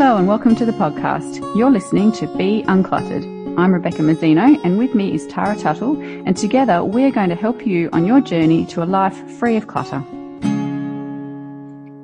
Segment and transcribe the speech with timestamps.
[0.00, 1.40] Hello and welcome to the podcast.
[1.56, 3.24] You're listening to Be Uncluttered.
[3.58, 7.66] I'm Rebecca Mazzino and with me is Tara Tuttle and together we're going to help
[7.66, 10.04] you on your journey to a life free of clutter.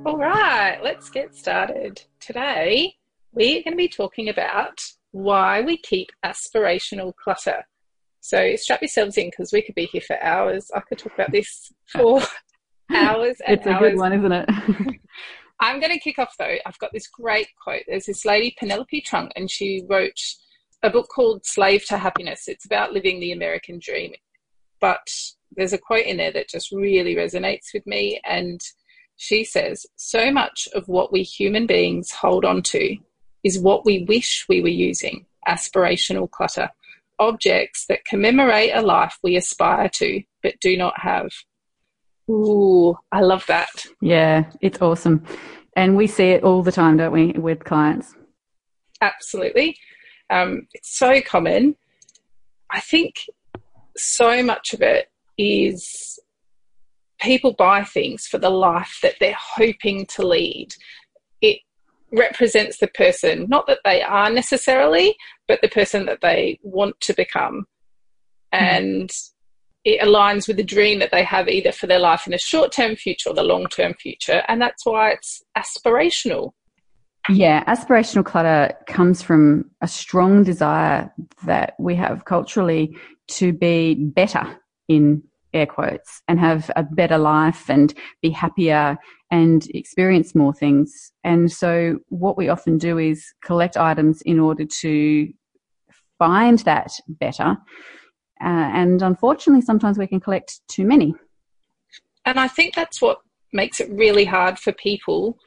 [0.04, 2.02] All right, let's get started.
[2.18, 2.96] Today
[3.32, 7.62] we're going to be talking about why we keep aspirational clutter.
[8.18, 10.68] So strap yourselves in because we could be here for hours.
[10.74, 12.20] I could talk about this for
[12.92, 13.92] hours and it's a hours.
[13.92, 14.48] good one, isn't it?
[15.64, 16.56] I'm going to kick off though.
[16.66, 17.84] I've got this great quote.
[17.88, 20.20] There's this lady, Penelope Trunk, and she wrote
[20.82, 22.48] a book called Slave to Happiness.
[22.48, 24.12] It's about living the American dream.
[24.78, 25.08] But
[25.56, 28.20] there's a quote in there that just really resonates with me.
[28.26, 28.60] And
[29.16, 32.98] she says, So much of what we human beings hold on to
[33.42, 36.68] is what we wish we were using aspirational clutter,
[37.18, 41.30] objects that commemorate a life we aspire to but do not have.
[42.30, 43.68] Ooh, I love that.
[44.00, 45.24] Yeah, it's awesome.
[45.76, 48.14] And we see it all the time, don't we, with clients?
[49.00, 49.76] Absolutely.
[50.30, 51.76] Um, it's so common.
[52.70, 53.16] I think
[53.96, 56.18] so much of it is
[57.20, 60.74] people buy things for the life that they're hoping to lead.
[61.40, 61.58] It
[62.12, 65.16] represents the person, not that they are necessarily,
[65.48, 67.66] but the person that they want to become.
[68.52, 69.10] And
[69.84, 72.72] it aligns with the dream that they have either for their life in the short
[72.72, 74.42] term future or the long term future.
[74.48, 76.52] And that's why it's aspirational.
[77.28, 81.12] Yeah, aspirational clutter comes from a strong desire
[81.46, 82.96] that we have culturally
[83.28, 85.22] to be better in
[85.54, 88.98] air quotes and have a better life and be happier
[89.30, 91.12] and experience more things.
[91.22, 95.32] And so what we often do is collect items in order to
[96.18, 97.56] find that better
[98.40, 101.14] uh, and unfortunately, sometimes we can collect too many.
[102.24, 103.18] And I think that's what
[103.52, 105.38] makes it really hard for people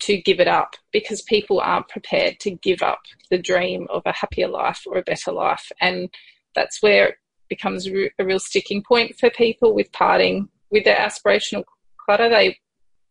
[0.00, 3.00] to give it up because people aren't prepared to give up
[3.30, 5.70] the dream of a happier life or a better life.
[5.80, 6.08] And
[6.54, 7.14] that's where it
[7.48, 11.64] becomes a real sticking point for people with parting with their aspirational
[12.04, 12.28] clutter.
[12.28, 12.58] They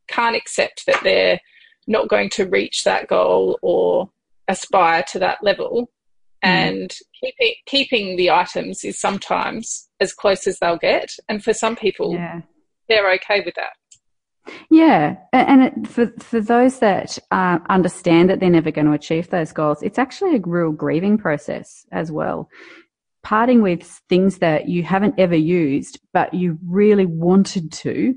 [0.07, 1.40] can't accept that they're
[1.88, 4.09] not going to reach that goal or
[4.47, 5.90] aspire to that level
[6.43, 6.49] Mm.
[6.49, 11.75] and keeping keeping the items is sometimes as close as they'll get and for some
[11.75, 12.41] people yeah.
[12.89, 13.73] they're okay with that
[14.69, 19.29] yeah, and it, for for those that uh, understand that they're never going to achieve
[19.29, 22.49] those goals, it's actually a real grieving process as well.
[23.23, 28.15] Parting with things that you haven't ever used, but you really wanted to,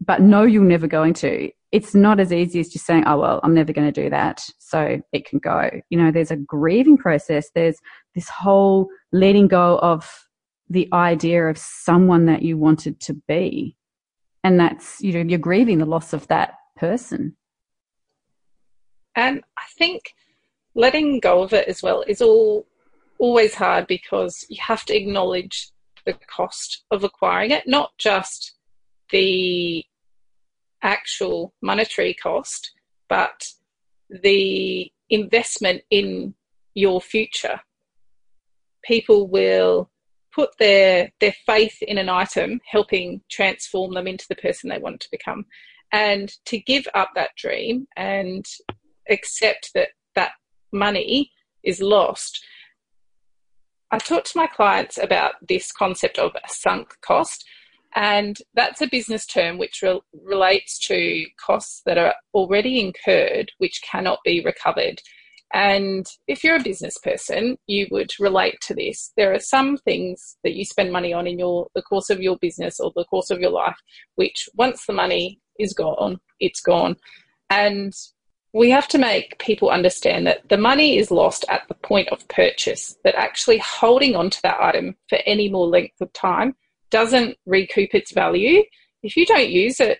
[0.00, 3.40] but know you're never going to it's not as easy as just saying, oh, well,
[3.42, 4.42] I'm never going to do that.
[4.58, 5.68] So it can go.
[5.90, 7.50] You know, there's a grieving process.
[7.54, 7.76] There's
[8.14, 10.08] this whole letting go of
[10.68, 13.76] the idea of someone that you wanted to be.
[14.44, 17.36] And that's, you know, you're grieving the loss of that person.
[19.16, 20.14] And I think
[20.74, 22.66] letting go of it as well is all
[23.18, 25.70] always hard because you have to acknowledge
[26.04, 28.54] the cost of acquiring it, not just
[29.10, 29.84] the
[30.86, 32.72] actual monetary cost,
[33.08, 33.44] but
[34.08, 36.34] the investment in
[36.74, 37.60] your future.
[38.84, 39.90] People will
[40.36, 45.00] put their their faith in an item helping transform them into the person they want
[45.00, 45.46] to become
[45.92, 48.44] and to give up that dream and
[49.08, 50.32] accept that that
[50.72, 51.30] money
[51.64, 52.44] is lost
[53.92, 57.44] i talk to my clients about this concept of a sunk cost
[57.96, 63.80] and that's a business term which re- relates to costs that are already incurred, which
[63.90, 65.00] cannot be recovered.
[65.54, 69.12] And if you're a business person, you would relate to this.
[69.16, 72.36] There are some things that you spend money on in your the course of your
[72.36, 73.78] business or the course of your life,
[74.16, 76.96] which once the money is gone, it's gone.
[77.48, 77.94] And
[78.52, 82.26] we have to make people understand that the money is lost at the point of
[82.28, 86.54] purchase, that actually holding on to that item for any more length of time
[86.96, 88.62] doesn't recoup its value,
[89.02, 89.98] if you don't use it,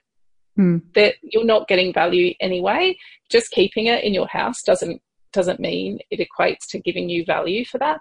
[0.58, 0.80] mm.
[0.94, 2.96] that you're not getting value anyway.
[3.30, 7.66] Just keeping it in your house doesn't doesn't mean it equates to giving you value
[7.66, 7.98] for that.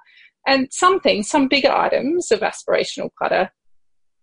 [0.48, 3.52] And some things, some bigger items of aspirational clutter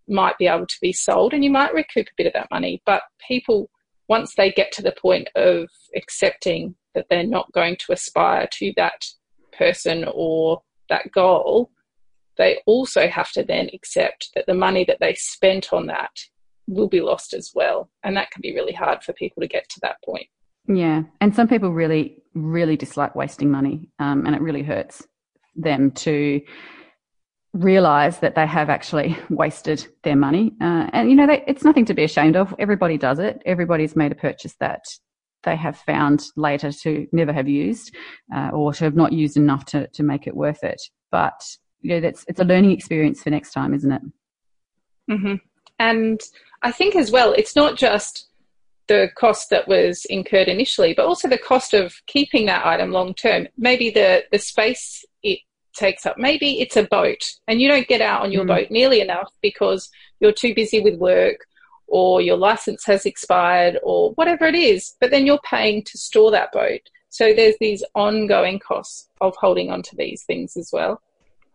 [0.07, 2.81] might be able to be sold and you might recoup a bit of that money.
[2.83, 3.69] But people,
[4.09, 8.73] once they get to the point of accepting that they're not going to aspire to
[8.77, 9.05] that
[9.55, 11.69] person or that goal,
[12.37, 16.11] they also have to then accept that the money that they spent on that
[16.67, 17.89] will be lost as well.
[18.03, 20.27] And that can be really hard for people to get to that point.
[20.67, 21.03] Yeah.
[21.19, 23.89] And some people really, really dislike wasting money.
[23.99, 25.05] Um, and it really hurts
[25.55, 26.41] them to
[27.53, 30.53] realize that they have actually wasted their money.
[30.61, 32.55] Uh, and, you know, they, it's nothing to be ashamed of.
[32.57, 33.41] Everybody does it.
[33.45, 34.85] Everybody's made a purchase that
[35.43, 37.93] they have found later to never have used
[38.33, 40.81] uh, or to have not used enough to, to make it worth it.
[41.11, 41.43] But
[41.83, 44.01] you know, that's it's a learning experience for next time, isn't it?
[45.11, 45.35] Mm-hmm.
[45.79, 46.19] And
[46.61, 48.29] I think as well, it's not just
[48.87, 53.13] the cost that was incurred initially, but also the cost of keeping that item long
[53.13, 53.47] term.
[53.57, 55.39] Maybe the, the space it
[55.75, 56.17] takes up.
[56.17, 58.47] Maybe it's a boat and you don't get out on your mm.
[58.47, 59.89] boat nearly enough because
[60.19, 61.37] you're too busy with work
[61.87, 66.31] or your license has expired or whatever it is, but then you're paying to store
[66.31, 66.81] that boat.
[67.09, 71.01] So there's these ongoing costs of holding on to these things as well.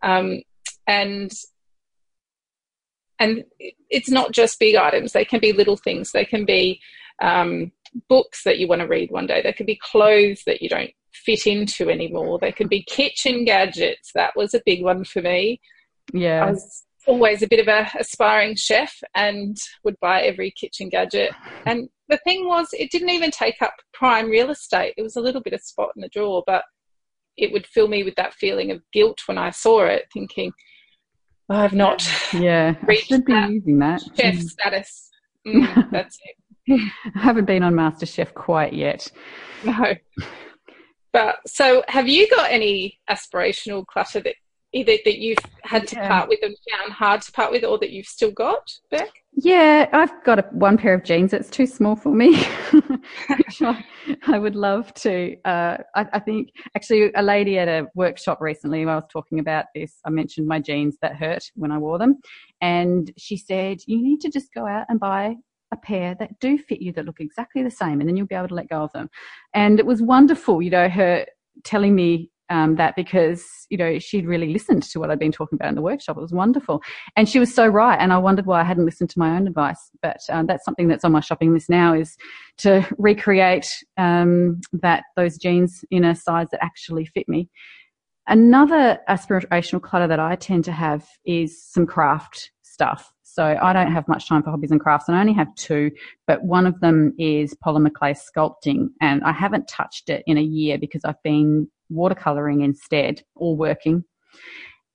[0.01, 0.41] Um,
[0.87, 1.31] and
[3.19, 3.43] and
[3.89, 6.11] it's not just big items; they can be little things.
[6.11, 6.81] They can be
[7.21, 7.71] um,
[8.07, 9.41] books that you want to read one day.
[9.41, 12.39] They could be clothes that you don't fit into anymore.
[12.39, 14.11] They could be kitchen gadgets.
[14.15, 15.59] That was a big one for me.
[16.13, 16.45] Yeah.
[16.45, 21.31] I was always a bit of a aspiring chef and would buy every kitchen gadget.
[21.65, 24.93] And the thing was, it didn't even take up prime real estate.
[24.97, 26.63] It was a little bit of spot in the drawer, but
[27.39, 30.51] it would fill me with that feeling of guilt when I saw it, thinking,
[31.49, 34.43] oh, I've not yeah, reached I should be that using that chef mm.
[34.43, 35.05] status.
[35.47, 36.19] Mm, that's
[36.67, 36.91] it.
[37.15, 39.09] I haven't been on MasterChef quite yet.
[39.63, 39.95] No.
[41.13, 44.35] But so have you got any aspirational clutter that
[44.73, 46.07] either that you've had to yeah.
[46.07, 49.09] part with and found hard to part with or that you've still got, Beck?
[49.33, 52.35] Yeah, I've got a, one pair of jeans that's too small for me.
[53.61, 53.85] I,
[54.27, 55.37] I, would love to.
[55.45, 59.65] Uh, I, I, think actually a lady at a workshop recently, I was talking about
[59.73, 62.17] this, I mentioned my jeans that hurt when I wore them.
[62.59, 65.35] And she said, you need to just go out and buy
[65.71, 68.35] a pair that do fit you that look exactly the same and then you'll be
[68.35, 69.09] able to let go of them.
[69.53, 71.25] And it was wonderful, you know, her
[71.63, 75.55] telling me um, that because, you know, she'd really listened to what I'd been talking
[75.55, 76.17] about in the workshop.
[76.17, 76.81] It was wonderful.
[77.15, 77.97] And she was so right.
[77.99, 79.91] And I wondered why I hadn't listened to my own advice.
[80.01, 82.17] But um, that's something that's on my shopping list now is
[82.59, 83.67] to recreate
[83.97, 87.49] um, that those jeans in a size that actually fit me.
[88.27, 93.11] Another aspirational clutter that I tend to have is some craft stuff.
[93.23, 95.91] So I don't have much time for hobbies and crafts, and I only have two.
[96.27, 100.41] But one of them is polymer clay sculpting, and I haven't touched it in a
[100.41, 104.03] year because I've been watercoloring instead or working.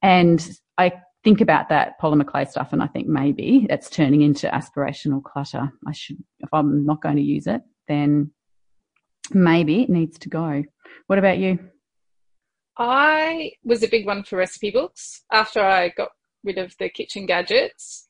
[0.03, 0.47] And
[0.79, 0.93] I
[1.23, 5.73] think about that polymer clay stuff, and I think maybe that's turning into aspirational clutter.
[5.87, 8.31] I should, if I'm not going to use it, then
[9.33, 10.63] maybe it needs to go.
[11.07, 11.59] What about you?
[12.77, 15.23] I was a big one for recipe books.
[15.33, 16.11] After I got
[16.43, 18.09] rid of the kitchen gadgets,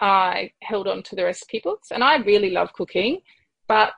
[0.00, 3.20] I held on to the recipe books, and I really love cooking.
[3.68, 3.94] But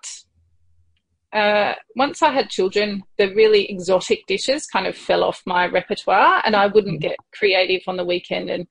[1.32, 6.42] uh, once I had children, the really exotic dishes kind of fell off my repertoire,
[6.44, 7.02] and I wouldn't mm.
[7.02, 8.66] get creative on the weekend and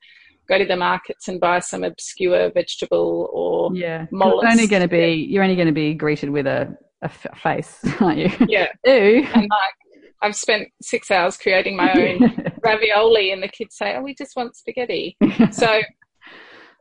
[0.49, 4.07] go to the markets and buy some obscure vegetable or yeah.
[4.11, 4.47] Mollusk.
[4.49, 8.19] only going to be you're only going to be greeted with a, a face, aren't
[8.19, 8.47] you?
[8.47, 8.67] Yeah.
[8.85, 9.27] Ew.
[9.33, 9.73] And like
[10.21, 14.35] I've spent six hours creating my own ravioli, and the kids say, "Oh, we just
[14.35, 15.15] want spaghetti."
[15.51, 15.81] so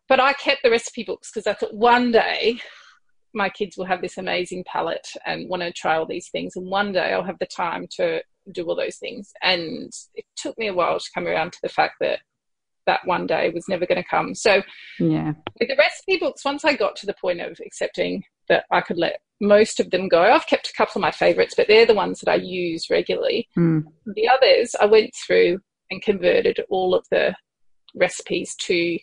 [0.08, 2.60] but I kept the recipe books because I thought one day
[3.36, 6.56] my kids will have this amazing palate and want to try all these things.
[6.56, 9.30] And one day I'll have the time to do all those things.
[9.42, 12.20] And it took me a while to come around to the fact that
[12.86, 14.34] that one day was never going to come.
[14.34, 14.62] So,
[14.98, 18.80] yeah, with the recipe books, once I got to the point of accepting that I
[18.80, 21.84] could let most of them go, I've kept a couple of my favorites, but they're
[21.84, 23.48] the ones that I use regularly.
[23.58, 23.82] Mm.
[24.14, 25.58] The others, I went through
[25.90, 27.34] and converted all of the
[27.94, 28.98] recipes to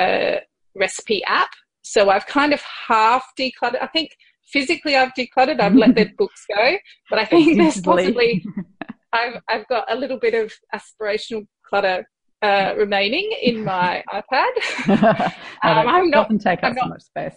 [0.00, 0.40] a
[0.74, 1.50] recipe app.
[1.82, 3.82] So I've kind of half decluttered.
[3.82, 4.16] I think
[4.52, 5.60] physically I've decluttered.
[5.60, 6.76] I've let the books go,
[7.10, 8.44] but I think there's possibly
[9.12, 12.06] I've I've got a little bit of aspirational clutter
[12.42, 15.28] uh, remaining in my iPad.
[15.62, 17.34] um, I'm not often take up so much space.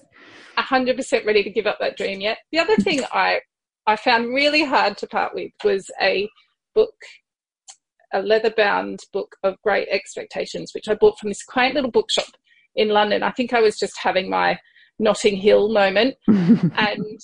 [0.57, 2.37] hundred percent ready to give up that dream yet.
[2.51, 3.41] The other thing I
[3.87, 6.29] I found really hard to part with was a
[6.73, 6.93] book
[8.13, 12.27] a leather bound book of great expectations, which I bought from this quaint little bookshop
[12.75, 13.23] in London.
[13.23, 14.59] I think I was just having my
[14.99, 16.15] Notting Hill moment.
[16.27, 17.19] and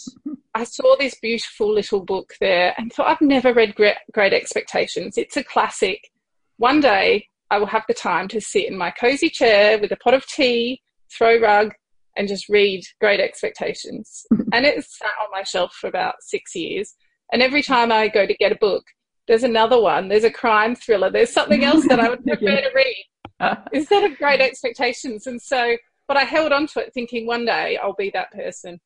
[0.53, 5.17] I saw this beautiful little book there and thought, I've never read Great, Great Expectations.
[5.17, 6.11] It's a classic.
[6.57, 9.97] One day I will have the time to sit in my cozy chair with a
[9.97, 10.81] pot of tea,
[11.15, 11.73] throw rug,
[12.17, 14.25] and just read Great Expectations.
[14.53, 16.93] and it sat on my shelf for about six years.
[17.31, 18.83] And every time I go to get a book,
[19.27, 22.61] there's another one, there's a crime thriller, there's something else that I would prefer yeah.
[22.61, 23.05] to read.
[23.73, 25.27] instead of great expectations.
[25.27, 25.75] And so,
[26.07, 28.79] but I held on to it thinking one day I'll be that person.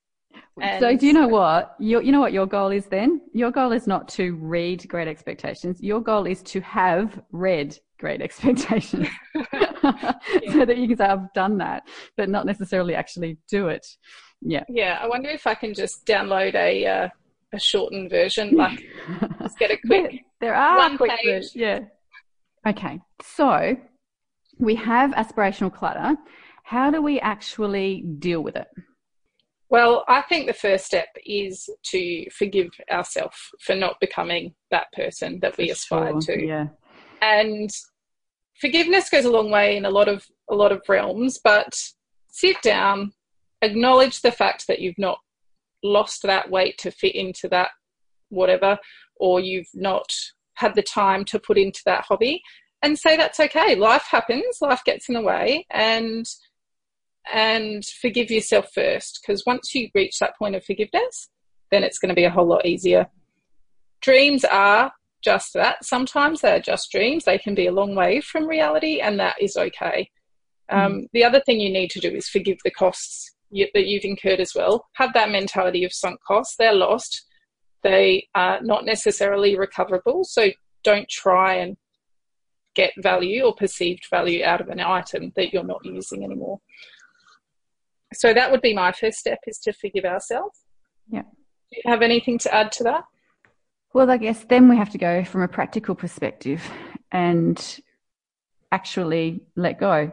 [0.59, 1.75] And so do you know what?
[1.79, 3.21] Your, you know what your goal is then?
[3.33, 5.81] Your goal is not to read Great Expectations.
[5.81, 9.07] Your goal is to have read Great Expectations.
[9.35, 11.83] so that you can say, I've done that,
[12.17, 13.85] but not necessarily actually do it.
[14.41, 14.63] Yeah.
[14.69, 14.99] Yeah.
[15.01, 17.09] I wonder if I can just download a, uh,
[17.53, 18.83] a shortened version, like
[19.41, 20.21] just get a quick.
[20.41, 21.55] there are quick versions.
[21.55, 21.79] Yeah.
[22.67, 23.77] Okay, so
[24.57, 26.15] we have aspirational clutter.
[26.63, 28.67] How do we actually deal with it?
[29.69, 35.39] Well, I think the first step is to forgive ourselves for not becoming that person
[35.41, 36.45] that we aspire sure, to.
[36.45, 36.67] Yeah.
[37.21, 37.69] And
[38.61, 41.75] forgiveness goes a long way in a lot of a lot of realms, but
[42.29, 43.11] sit down,
[43.61, 45.17] acknowledge the fact that you've not
[45.83, 47.69] lost that weight to fit into that
[48.29, 48.77] whatever,
[49.17, 50.07] or you've not
[50.55, 52.41] had the time to put into that hobby,
[52.85, 53.75] and say that's okay.
[53.75, 56.25] Life happens, life gets in the way, and
[57.33, 61.29] and forgive yourself first because once you reach that point of forgiveness,
[61.71, 63.07] then it's going to be a whole lot easier.
[64.01, 64.91] Dreams are
[65.23, 65.83] just that.
[65.83, 67.25] Sometimes they're just dreams.
[67.25, 70.11] They can be a long way from reality, and that is okay.
[70.69, 71.05] Um, mm.
[71.13, 74.39] The other thing you need to do is forgive the costs you, that you've incurred
[74.39, 74.85] as well.
[74.93, 76.55] Have that mentality of sunk costs.
[76.57, 77.25] They're lost.
[77.81, 80.23] They are not necessarily recoverable.
[80.23, 80.49] So
[80.83, 81.77] don't try and
[82.75, 86.59] get value or perceived value out of an item that you're not using anymore
[88.15, 90.59] so that would be my first step is to forgive ourselves.
[91.09, 91.23] Yeah.
[91.23, 93.03] Do you have anything to add to that?
[93.93, 96.61] Well, I guess then we have to go from a practical perspective
[97.11, 97.79] and
[98.71, 100.11] actually let go.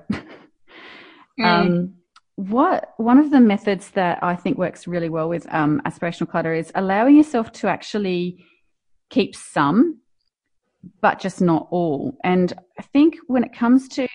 [1.40, 1.44] Mm.
[1.46, 1.94] Um,
[2.36, 6.52] what one of the methods that I think works really well with um, aspirational clutter
[6.52, 8.44] is allowing yourself to actually
[9.08, 10.01] keep some,
[11.00, 12.16] but just not all.
[12.24, 14.08] And I think when it comes to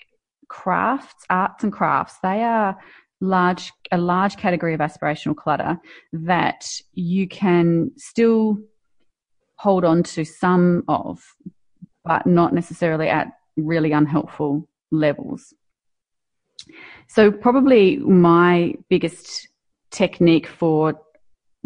[0.48, 2.76] crafts, arts and crafts, they are
[3.20, 5.78] large a large category of aspirational clutter
[6.12, 8.58] that you can still
[9.56, 11.20] hold on to some of,
[12.04, 15.52] but not necessarily at really unhelpful levels.
[17.08, 19.48] So probably my biggest
[19.90, 21.00] technique for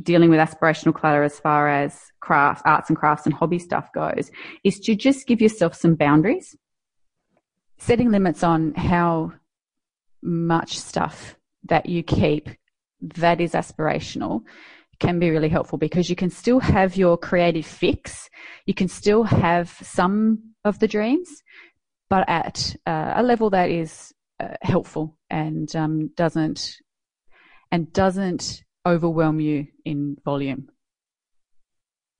[0.00, 4.30] dealing with aspirational clutter as far as crafts, arts and crafts and hobby stuff goes
[4.64, 6.56] is to just give yourself some boundaries.
[7.78, 9.32] Setting limits on how
[10.22, 12.48] much stuff that you keep
[13.00, 14.42] that is aspirational
[15.00, 18.30] can be really helpful because you can still have your creative fix.
[18.66, 21.28] You can still have some of the dreams,
[22.08, 26.76] but at uh, a level that is uh, helpful and um, doesn't
[27.72, 30.68] and doesn't overwhelm you in volume.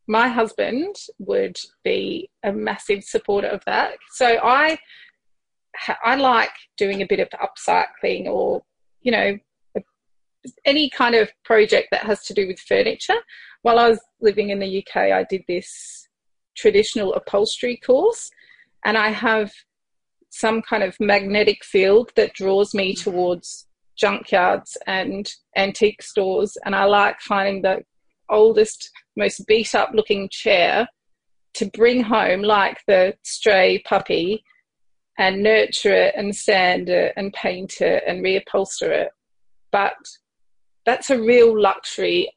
[0.07, 3.95] My husband would be a massive supporter of that.
[4.13, 4.79] So I
[6.05, 8.63] I like doing a bit of upcycling or
[9.03, 9.39] you know,
[10.65, 13.19] any kind of project that has to do with furniture.
[13.63, 16.09] While I was living in the UK, I did this
[16.57, 18.31] traditional upholstery course,
[18.85, 19.53] and I have
[20.31, 23.67] some kind of magnetic field that draws me towards
[24.03, 26.57] junkyards and antique stores.
[26.65, 27.83] And I like finding the
[28.29, 30.89] oldest, most beat up looking chair
[31.55, 34.43] to bring home, like the stray puppy,
[35.19, 39.11] and nurture it and sand it and paint it and reupholster it.
[39.71, 39.95] But
[40.87, 42.31] that's a real luxury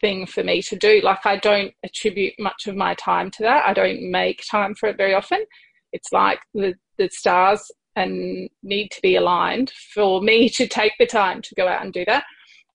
[0.00, 1.00] thing for me to do.
[1.02, 3.66] Like, I don't attribute much of my time to that.
[3.66, 5.44] I don't make time for it very often.
[5.92, 11.06] It's like the, the stars and need to be aligned for me to take the
[11.06, 12.24] time to go out and do that.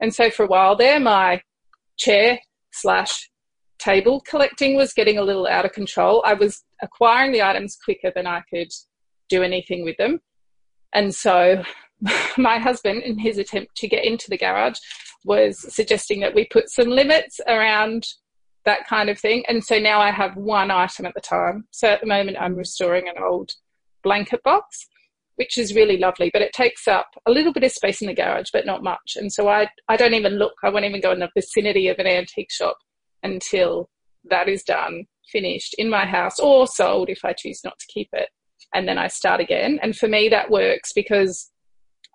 [0.02, 1.42] And so for a while there, my
[1.98, 2.40] chair
[2.72, 3.30] slash
[3.80, 6.24] table collecting was getting a little out of control.
[6.26, 8.72] I was acquiring the items quicker than I could
[9.30, 10.20] do anything with them.
[10.94, 11.64] And so
[12.38, 14.80] my husband, in his attempt to get into the garage,
[15.24, 18.06] was suggesting that we put some limits around
[18.66, 19.44] that kind of thing.
[19.48, 21.68] And so now I have one item at the time.
[21.72, 23.52] So at the moment, I'm restoring an old
[24.04, 24.88] blanket box,
[25.36, 28.14] which is really lovely, but it takes up a little bit of space in the
[28.14, 29.16] garage, but not much.
[29.16, 32.00] And so I, I don't even look, I won't even go in the vicinity of
[32.00, 32.78] an antique shop
[33.24, 33.90] until
[34.30, 38.10] that is done, finished in my house or sold if I choose not to keep
[38.14, 38.30] it
[38.74, 39.80] and then I start again.
[39.82, 41.52] And for me, that works because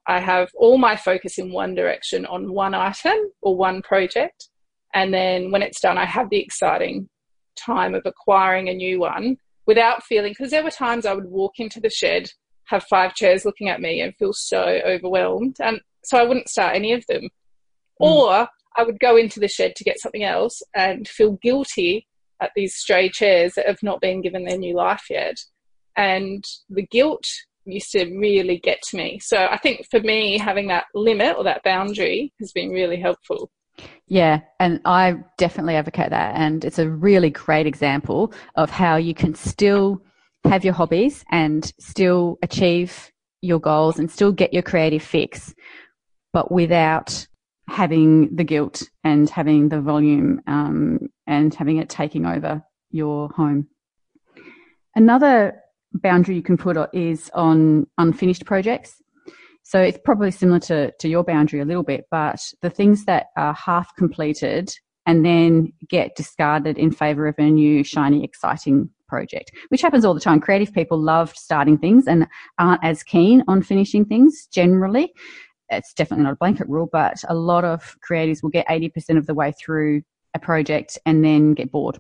[0.07, 4.49] I have all my focus in one direction on one item or one project.
[4.95, 7.09] And then when it's done, I have the exciting
[7.57, 9.37] time of acquiring a new one
[9.67, 12.31] without feeling, because there were times I would walk into the shed,
[12.71, 15.57] have five chairs looking at me, and feel so overwhelmed.
[15.61, 17.25] And so I wouldn't start any of them.
[17.25, 17.29] Mm.
[18.01, 22.07] Or I would go into the shed to get something else and feel guilty
[22.41, 25.37] at these stray chairs that have not been given their new life yet
[25.97, 27.27] and the guilt
[27.67, 29.19] used to really get to me.
[29.23, 33.51] So I think for me, having that limit or that boundary has been really helpful.
[34.07, 36.35] Yeah, and I definitely advocate that.
[36.37, 40.03] And it's a really great example of how you can still
[40.45, 43.11] have your hobbies and still achieve
[43.43, 45.55] your goals and still get your creative fix,
[46.33, 47.27] but without
[47.69, 53.69] having the guilt and having the volume um, and having it taking over your home.
[54.97, 55.61] Another
[55.93, 59.01] boundary you can put is on unfinished projects.
[59.63, 63.27] So it's probably similar to, to your boundary a little bit, but the things that
[63.37, 64.75] are half completed
[65.07, 70.15] and then get discarded in favor of a new, shiny, exciting project, which happens all
[70.15, 70.41] the time.
[70.41, 72.27] Creative people love starting things and
[72.59, 75.13] aren't as keen on finishing things generally.
[75.69, 79.27] It's definitely not a blanket rule, but a lot of creatives will get 80% of
[79.27, 80.03] the way through
[80.35, 81.99] a project and then get bored.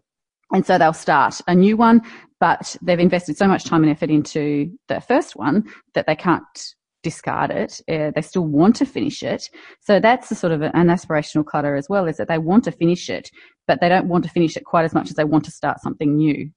[0.52, 2.02] And so they'll start a new one,
[2.40, 6.74] but they've invested so much time and effort into the first one that they can't
[7.02, 7.80] discard it.
[7.88, 9.48] Uh, they still want to finish it.
[9.80, 12.72] So that's the sort of an aspirational clutter as well, is that they want to
[12.72, 13.30] finish it,
[13.66, 15.80] but they don't want to finish it quite as much as they want to start
[15.80, 16.50] something new.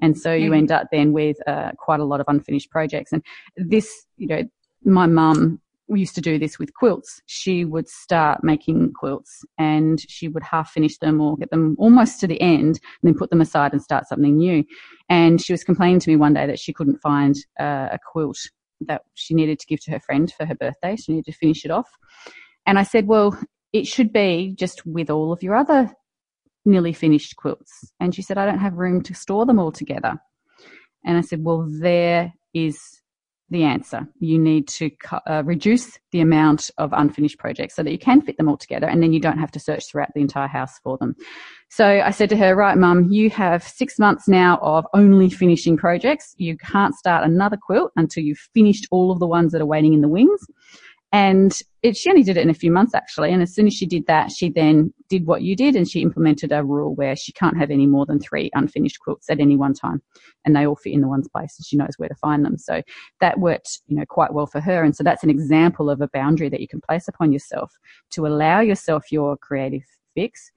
[0.00, 0.54] And so you mm-hmm.
[0.54, 3.12] end up then with uh, quite a lot of unfinished projects.
[3.12, 3.22] And
[3.56, 4.42] this, you know,
[4.84, 5.60] my mum
[5.92, 7.20] we used to do this with quilts.
[7.26, 12.18] She would start making quilts and she would half finish them or get them almost
[12.20, 14.64] to the end and then put them aside and start something new.
[15.08, 18.38] And she was complaining to me one day that she couldn't find uh, a quilt
[18.86, 20.96] that she needed to give to her friend for her birthday.
[20.96, 21.90] She needed to finish it off.
[22.66, 23.38] And I said, well,
[23.72, 25.92] it should be just with all of your other
[26.64, 27.92] nearly finished quilts.
[28.00, 30.14] And she said, I don't have room to store them all together.
[31.04, 32.78] And I said, well, there is
[33.52, 34.08] the answer.
[34.18, 34.90] You need to
[35.26, 38.88] uh, reduce the amount of unfinished projects so that you can fit them all together
[38.88, 41.14] and then you don't have to search throughout the entire house for them.
[41.68, 45.76] So I said to her, right, mum, you have six months now of only finishing
[45.76, 46.34] projects.
[46.38, 49.92] You can't start another quilt until you've finished all of the ones that are waiting
[49.92, 50.40] in the wings.
[51.12, 51.52] And
[51.82, 53.32] it, she only did it in a few months actually.
[53.32, 56.00] And as soon as she did that, she then did what you did and she
[56.00, 59.56] implemented a rule where she can't have any more than three unfinished quilts at any
[59.56, 60.00] one time.
[60.46, 62.56] And they all fit in the one's place and she knows where to find them.
[62.56, 62.82] So
[63.20, 64.82] that worked, you know, quite well for her.
[64.82, 67.76] And so that's an example of a boundary that you can place upon yourself
[68.12, 69.82] to allow yourself your creative
[70.14, 70.50] fix,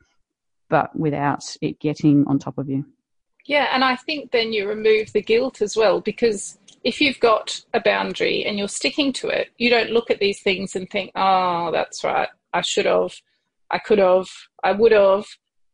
[0.69, 2.85] but without it getting on top of you.
[3.45, 3.67] Yeah.
[3.73, 7.81] And I think then you remove the guilt as well because if you've got a
[7.81, 11.71] boundary and you're sticking to it, you don't look at these things and think, oh,
[11.71, 13.11] that's right, I should have,
[13.71, 14.27] I could have,
[14.63, 15.25] I would have.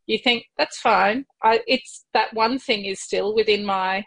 [0.08, 1.26] You think, that's fine.
[1.44, 4.06] I, it's that one thing is still within my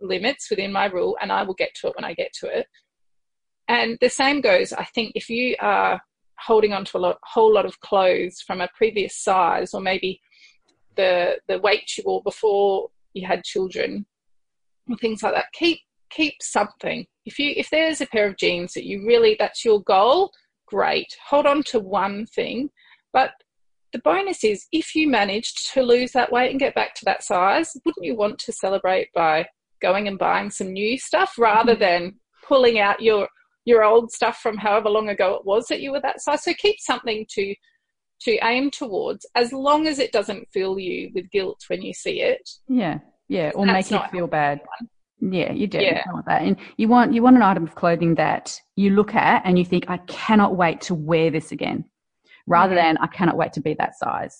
[0.00, 2.66] limits, within my rule, and I will get to it when I get to it.
[3.68, 6.00] And the same goes, I think, if you are
[6.38, 10.20] holding on to a lot, whole lot of clothes from a previous size, or maybe
[10.96, 14.06] the the weight you wore before you had children,
[14.88, 15.80] or things like that, keep
[16.16, 17.06] keep something.
[17.24, 20.32] If you if there's a pair of jeans that you really that's your goal,
[20.66, 21.16] great.
[21.28, 22.70] Hold on to one thing.
[23.12, 23.32] But
[23.92, 27.22] the bonus is if you managed to lose that weight and get back to that
[27.22, 29.46] size, wouldn't you want to celebrate by
[29.80, 31.80] going and buying some new stuff rather mm-hmm.
[31.80, 32.14] than
[32.46, 33.28] pulling out your
[33.64, 36.44] your old stuff from however long ago it was that you were that size?
[36.44, 37.54] So keep something to
[38.22, 42.22] to aim towards as long as it doesn't fill you with guilt when you see
[42.22, 42.48] it.
[42.68, 43.00] Yeah.
[43.28, 43.50] Yeah.
[43.54, 44.60] Or make you feel bad.
[45.20, 45.78] Yeah, you do.
[45.78, 46.02] Yeah.
[46.12, 46.42] want that.
[46.42, 49.64] And you want you want an item of clothing that you look at and you
[49.64, 51.84] think, I cannot wait to wear this again.
[52.46, 52.84] Rather mm-hmm.
[52.84, 54.36] than I cannot wait to be that size.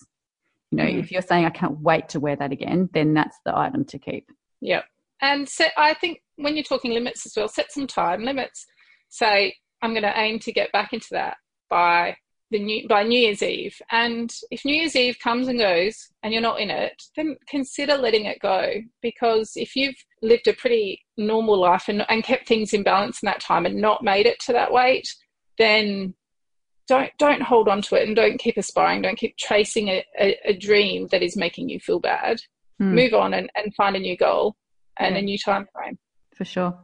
[0.71, 0.99] You know, mm-hmm.
[0.99, 3.97] if you're saying I can't wait to wear that again, then that's the item to
[3.97, 4.29] keep.
[4.61, 4.85] Yep.
[5.21, 8.65] And set I think when you're talking limits as well, set some time limits.
[9.09, 11.37] Say, I'm gonna aim to get back into that
[11.69, 12.15] by
[12.51, 13.75] the new by New Year's Eve.
[13.91, 17.95] And if New Year's Eve comes and goes and you're not in it, then consider
[17.95, 18.73] letting it go.
[19.01, 23.27] Because if you've lived a pretty normal life and, and kept things in balance in
[23.27, 25.07] that time and not made it to that weight,
[25.57, 26.13] then
[26.87, 29.01] don't don't hold on to it and don't keep aspiring.
[29.01, 32.39] Don't keep chasing a, a, a dream that is making you feel bad.
[32.81, 32.93] Mm.
[32.93, 34.55] Move on and, and find a new goal
[34.97, 35.19] and yeah.
[35.19, 35.97] a new time frame.
[36.35, 36.77] For sure.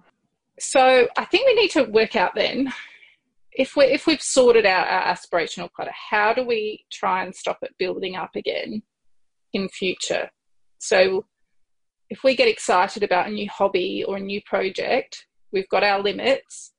[0.59, 2.71] So I think we need to work out then
[3.55, 7.59] if we if we've sorted out our aspirational clutter, how do we try and stop
[7.61, 8.81] it building up again
[9.53, 10.29] in future?
[10.79, 11.25] So
[12.09, 16.01] if we get excited about a new hobby or a new project, we've got our
[16.01, 16.73] limits.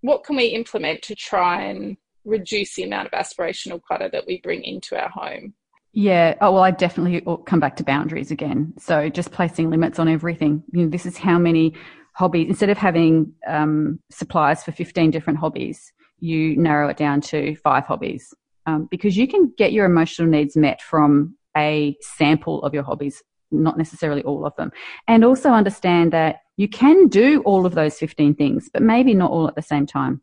[0.00, 4.40] What can we implement to try and reduce the amount of aspirational clutter that we
[4.40, 5.54] bring into our home?
[5.92, 6.34] Yeah.
[6.40, 8.74] Oh, well, I definitely come back to boundaries again.
[8.78, 10.62] So just placing limits on everything.
[10.72, 11.74] You know, this is how many
[12.14, 17.56] hobbies, instead of having um, supplies for 15 different hobbies, you narrow it down to
[17.56, 18.34] five hobbies
[18.66, 23.22] um, because you can get your emotional needs met from a sample of your hobbies,
[23.50, 24.70] not necessarily all of them.
[25.06, 29.30] And also understand that you can do all of those 15 things, but maybe not
[29.30, 30.20] all at the same time.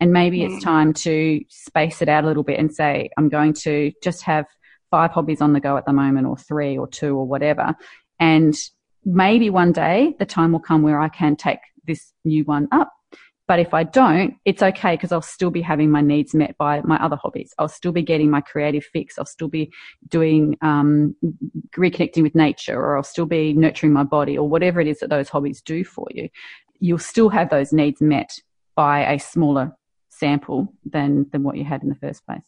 [0.00, 0.50] And maybe mm.
[0.50, 4.22] it's time to space it out a little bit and say, I'm going to just
[4.22, 4.46] have
[4.90, 7.74] five hobbies on the go at the moment, or three, or two, or whatever.
[8.18, 8.54] And
[9.04, 12.92] maybe one day the time will come where I can take this new one up
[13.46, 16.80] But if I don't, it's okay because I'll still be having my needs met by
[16.82, 17.52] my other hobbies.
[17.58, 19.18] I'll still be getting my creative fix.
[19.18, 19.70] I'll still be
[20.08, 21.14] doing, um,
[21.76, 25.10] reconnecting with nature or I'll still be nurturing my body or whatever it is that
[25.10, 26.30] those hobbies do for you.
[26.80, 28.30] You'll still have those needs met
[28.76, 29.76] by a smaller
[30.08, 32.42] sample than, than what you had in the first place.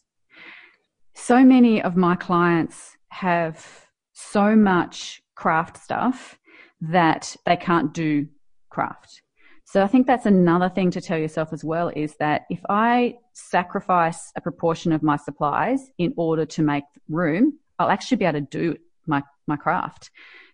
[1.13, 6.39] So many of my clients have so much craft stuff
[6.81, 8.27] that they can't do
[8.69, 9.21] craft.
[9.69, 13.15] So I think that's another thing to tell yourself as well is that if I
[13.33, 18.39] sacrifice a proportion of my supplies in order to make room, I'll actually be able
[18.39, 18.77] to do
[19.07, 20.09] my, my craft.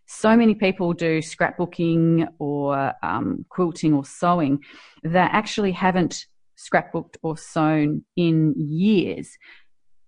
[0.07, 4.63] So many people do scrapbooking or um, quilting or sewing
[5.03, 6.25] that actually haven't
[6.57, 9.37] scrapbooked or sewn in years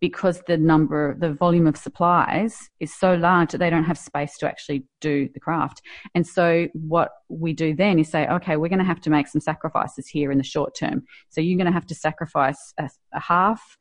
[0.10, 4.38] because the number, the volume of supplies is so large that they don't have space
[4.38, 5.82] to actually do the craft.
[6.14, 9.28] And so what we do then is say, okay, we're going to have to make
[9.28, 11.06] some sacrifices here in the short term.
[11.30, 13.80] So you're going to have to sacrifice a, a half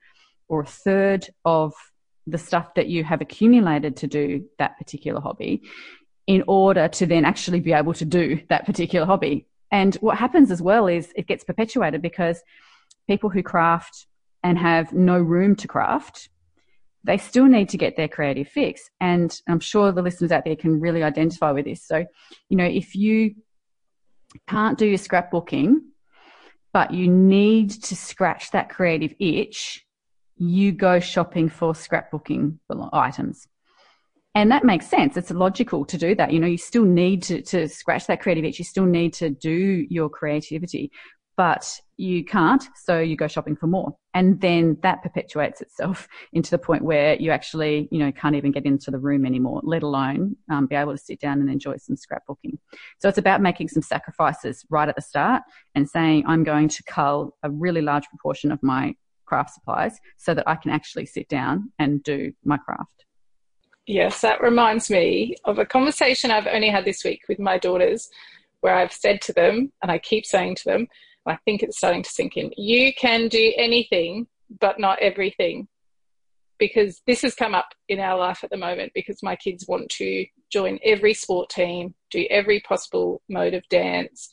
[0.48, 1.74] or a third of
[2.26, 5.60] the stuff that you have accumulated to do that particular hobby
[6.26, 9.46] in order to then actually be able to do that particular hobby.
[9.70, 12.40] And what happens as well is it gets perpetuated because
[13.06, 14.06] people who craft
[14.44, 16.28] and have no room to craft,
[17.02, 18.88] they still need to get their creative fix.
[19.00, 21.82] And I'm sure the listeners out there can really identify with this.
[21.84, 22.04] So,
[22.48, 23.34] you know, if you
[24.46, 25.76] can't do your scrapbooking,
[26.72, 29.84] but you need to scratch that creative itch,
[30.36, 32.58] you go shopping for scrapbooking
[32.92, 33.46] items.
[34.34, 35.16] And that makes sense.
[35.16, 36.32] It's logical to do that.
[36.32, 38.58] You know, you still need to, to scratch that creative itch.
[38.58, 40.90] You still need to do your creativity
[41.36, 43.96] but you can't, so you go shopping for more.
[44.14, 48.52] And then that perpetuates itself into the point where you actually, you know, can't even
[48.52, 51.76] get into the room anymore, let alone um, be able to sit down and enjoy
[51.76, 52.58] some scrapbooking.
[52.98, 55.42] So it's about making some sacrifices right at the start
[55.74, 58.94] and saying, I'm going to cull a really large proportion of my
[59.26, 63.04] craft supplies so that I can actually sit down and do my craft.
[63.86, 68.08] Yes, that reminds me of a conversation I've only had this week with my daughters
[68.60, 70.88] where I've said to them, and I keep saying to them,
[71.26, 72.50] I think it's starting to sink in.
[72.56, 74.26] You can do anything,
[74.60, 75.68] but not everything.
[76.58, 79.88] Because this has come up in our life at the moment because my kids want
[79.90, 84.30] to join every sport team, do every possible mode of dance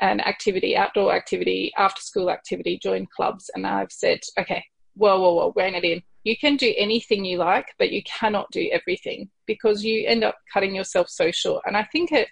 [0.00, 3.50] and activity, outdoor activity, after school activity, join clubs.
[3.54, 4.62] And I've said, okay,
[4.94, 6.02] whoa, whoa, whoa, rein it in.
[6.24, 10.36] You can do anything you like, but you cannot do everything because you end up
[10.52, 11.62] cutting yourself so short.
[11.66, 12.28] And I think it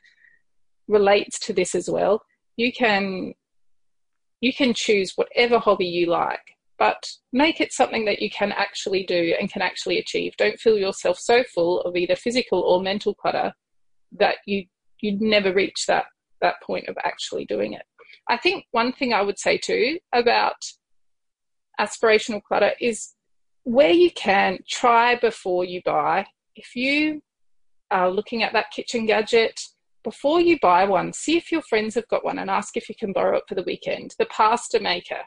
[0.88, 2.22] relates to this as well.
[2.56, 3.34] You can
[4.42, 9.04] you can choose whatever hobby you like, but make it something that you can actually
[9.04, 10.36] do and can actually achieve.
[10.36, 13.54] Don't fill yourself so full of either physical or mental clutter
[14.18, 14.66] that you
[15.00, 16.06] you'd never reach that
[16.40, 17.82] that point of actually doing it.
[18.28, 20.56] I think one thing I would say too about
[21.80, 23.14] aspirational clutter is
[23.62, 26.26] where you can try before you buy.
[26.56, 27.22] If you
[27.92, 29.60] are looking at that kitchen gadget
[30.04, 32.94] before you buy one, see if your friends have got one and ask if you
[32.98, 34.14] can borrow it for the weekend.
[34.18, 35.20] The pasta maker.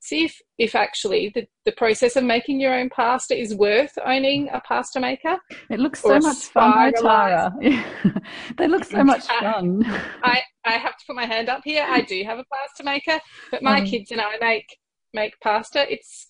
[0.00, 4.48] See if, if actually the, the process of making your own pasta is worth owning
[4.52, 5.36] a pasta maker.
[5.70, 7.52] It looks so much fun, Tara.
[8.58, 9.82] they look so much fun.
[10.22, 11.84] I, I have to put my hand up here.
[11.88, 13.18] I do have a pasta maker,
[13.50, 14.78] but my um, kids and I make
[15.12, 15.90] make pasta.
[15.90, 16.28] It's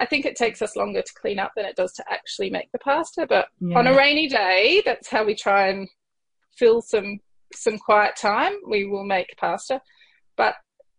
[0.00, 2.72] I think it takes us longer to clean up than it does to actually make
[2.72, 3.26] the pasta.
[3.28, 3.78] But yeah.
[3.78, 5.88] on a rainy day, that's how we try and
[6.56, 7.20] fill some
[7.54, 9.80] some quiet time, we will make pasta.
[10.36, 10.54] But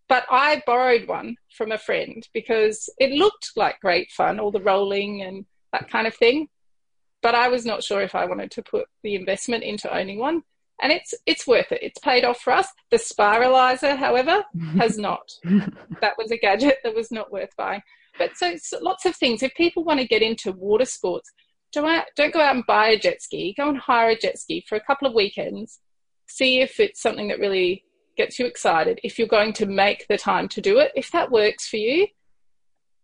[0.10, 4.62] but I borrowed one from a friend because it looked like great fun, all the
[4.62, 6.50] rolling and that kind of thing.
[7.22, 10.44] But I was not sure if I wanted to put the investment into owning one.
[10.82, 11.82] And it's it's worth it.
[11.82, 12.68] It's paid off for us.
[12.92, 14.44] The spiralizer, however,
[14.78, 15.32] has not.
[16.02, 17.82] that was a gadget that was not worth buying.
[18.18, 19.42] But so, lots of things.
[19.42, 21.32] If people want to get into water sports,
[21.72, 23.54] don't, don't go out and buy a jet ski.
[23.58, 25.80] Go and hire a jet ski for a couple of weekends
[26.28, 27.84] see if it's something that really
[28.16, 29.00] gets you excited.
[29.04, 32.08] If you're going to make the time to do it, if that works for you,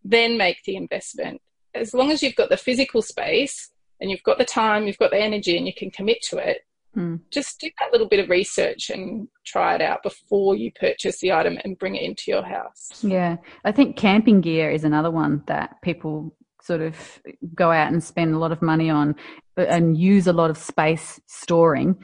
[0.03, 1.41] then make the investment.
[1.75, 5.11] As long as you've got the physical space and you've got the time, you've got
[5.11, 6.61] the energy, and you can commit to it,
[6.93, 7.17] hmm.
[7.31, 11.31] just do that little bit of research and try it out before you purchase the
[11.31, 13.03] item and bring it into your house.
[13.03, 16.95] Yeah, I think camping gear is another one that people sort of
[17.55, 19.15] go out and spend a lot of money on
[19.57, 21.97] and use a lot of space storing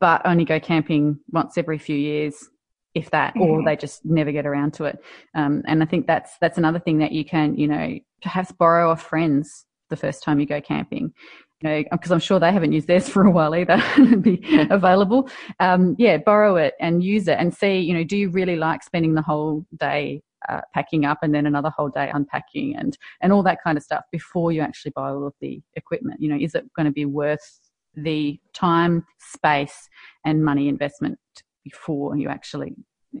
[0.00, 2.48] but only go camping once every few years,
[2.94, 3.42] if that, mm-hmm.
[3.42, 4.98] or they just never get around to it.
[5.34, 8.90] Um, and I think that's that's another thing that you can, you know, perhaps borrow
[8.90, 11.12] off friends the first time you go camping.
[11.60, 13.82] you know, because I'm sure they haven't used theirs for a while either,
[14.20, 15.28] be available.
[15.60, 18.82] Um, yeah, borrow it and use it and see, you know, do you really like
[18.82, 23.32] spending the whole day uh, packing up and then another whole day unpacking and, and
[23.32, 26.20] all that kind of stuff before you actually buy all of the equipment?
[26.20, 27.60] You know, is it going to be worth
[27.94, 29.88] the time, space,
[30.24, 31.18] and money investment
[31.64, 32.74] before you actually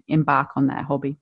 [0.08, 1.18] embark on that hobby?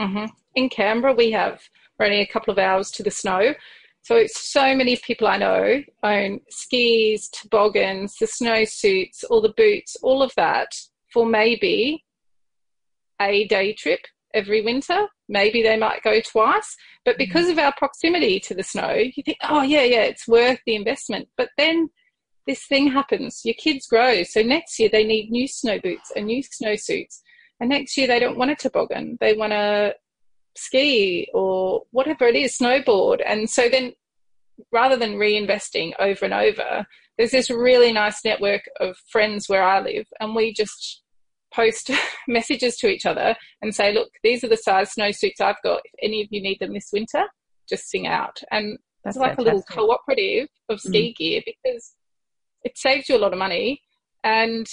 [0.00, 0.26] Mm-hmm.
[0.54, 1.60] In Canberra, we have
[2.00, 3.54] only a couple of hours to the snow.
[4.02, 10.22] So so many people I know own skis, toboggans, the snowsuits, all the boots, all
[10.22, 10.68] of that
[11.12, 12.04] for maybe
[13.20, 14.00] a day trip
[14.34, 15.06] every winter.
[15.28, 16.76] Maybe they might go twice.
[17.04, 20.60] But because of our proximity to the snow, you think, oh, yeah, yeah, it's worth
[20.66, 21.28] the investment.
[21.36, 21.88] But then
[22.46, 23.42] this thing happens.
[23.44, 24.22] Your kids grow.
[24.22, 27.22] So next year they need new snow boots and new snow suits.
[27.60, 29.18] And next year they don't want a toboggan.
[29.20, 29.94] They want to
[30.56, 33.20] ski or whatever it is, snowboard.
[33.24, 33.92] And so then
[34.72, 36.86] rather than reinvesting over and over,
[37.18, 41.02] there's this really nice network of friends where I live, and we just
[41.52, 41.90] post
[42.28, 45.80] messages to each other and say, look, these are the size snowsuits I've got.
[45.84, 47.24] If any of you need them this winter,
[47.68, 48.38] just sing out.
[48.50, 49.70] And That's it's like fantastic.
[49.70, 51.16] a little cooperative of ski mm.
[51.16, 51.94] gear because
[52.66, 53.80] it saves you a lot of money.
[54.24, 54.66] And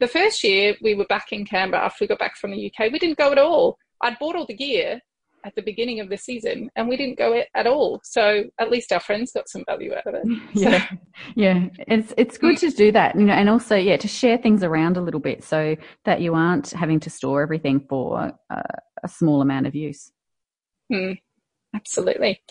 [0.00, 2.92] the first year we were back in Canberra after we got back from the UK,
[2.92, 3.78] we didn't go at all.
[4.02, 5.00] I'd bought all the gear
[5.44, 8.00] at the beginning of the season and we didn't go at all.
[8.02, 10.26] So at least our friends got some value out of it.
[10.52, 10.88] Yeah.
[11.36, 11.68] Yeah.
[11.86, 14.96] It's it's good to do that, you know, and also yeah, to share things around
[14.96, 18.62] a little bit so that you aren't having to store everything for uh,
[19.04, 20.10] a small amount of use.
[20.92, 21.12] Hmm.
[21.72, 22.42] Absolutely.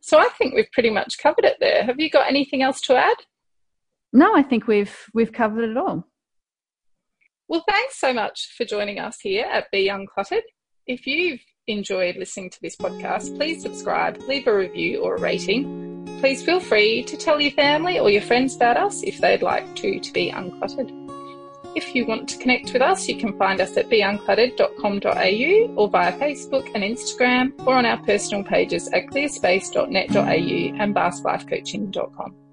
[0.00, 1.84] So I think we've pretty much covered it there.
[1.84, 3.16] Have you got anything else to add?
[4.14, 6.06] No, I think we've we've covered it all.
[7.48, 10.42] Well, thanks so much for joining us here at Be Uncluttered.
[10.86, 16.06] If you've enjoyed listening to this podcast, please subscribe, leave a review or a rating.
[16.20, 19.74] Please feel free to tell your family or your friends about us if they'd like
[19.76, 20.92] to to be uncluttered.
[21.74, 26.12] If you want to connect with us, you can find us at beuncluttered.com.au or via
[26.20, 32.43] Facebook and Instagram or on our personal pages at clearspace.net.au and basklifecoaching.com.